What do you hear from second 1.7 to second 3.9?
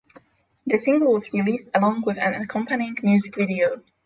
along with an accompanying music video.